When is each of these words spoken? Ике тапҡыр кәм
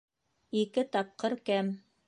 Ике 0.61 0.85
тапҡыр 0.97 1.37
кәм 1.51 1.73